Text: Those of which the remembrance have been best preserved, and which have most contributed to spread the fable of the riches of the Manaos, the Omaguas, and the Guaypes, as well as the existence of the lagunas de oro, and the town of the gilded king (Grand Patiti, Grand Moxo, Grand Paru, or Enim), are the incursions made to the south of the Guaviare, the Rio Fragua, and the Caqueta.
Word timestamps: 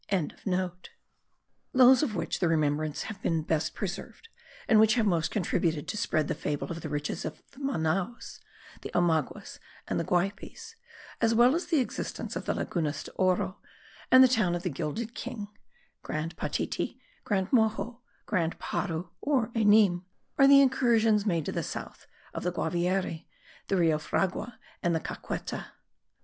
Those 1.73 2.01
of 2.01 2.15
which 2.15 2.39
the 2.39 2.47
remembrance 2.47 3.03
have 3.03 3.21
been 3.21 3.43
best 3.43 3.75
preserved, 3.75 4.29
and 4.67 4.79
which 4.79 4.95
have 4.95 5.05
most 5.05 5.29
contributed 5.29 5.87
to 5.87 5.95
spread 5.95 6.27
the 6.27 6.33
fable 6.33 6.71
of 6.71 6.81
the 6.81 6.89
riches 6.89 7.23
of 7.23 7.43
the 7.51 7.59
Manaos, 7.59 8.39
the 8.81 8.89
Omaguas, 8.95 9.59
and 9.87 9.99
the 9.99 10.03
Guaypes, 10.03 10.73
as 11.21 11.35
well 11.35 11.53
as 11.53 11.67
the 11.67 11.81
existence 11.81 12.35
of 12.35 12.45
the 12.45 12.55
lagunas 12.55 13.03
de 13.03 13.11
oro, 13.11 13.59
and 14.11 14.23
the 14.23 14.27
town 14.27 14.55
of 14.55 14.63
the 14.63 14.71
gilded 14.71 15.13
king 15.13 15.49
(Grand 16.01 16.35
Patiti, 16.35 16.97
Grand 17.23 17.51
Moxo, 17.53 17.99
Grand 18.25 18.57
Paru, 18.57 19.09
or 19.21 19.51
Enim), 19.55 20.03
are 20.39 20.47
the 20.47 20.61
incursions 20.63 21.27
made 21.27 21.45
to 21.45 21.51
the 21.51 21.61
south 21.61 22.07
of 22.33 22.41
the 22.41 22.51
Guaviare, 22.51 23.27
the 23.67 23.77
Rio 23.77 23.99
Fragua, 23.99 24.57
and 24.81 24.95
the 24.95 24.99
Caqueta. 24.99 25.65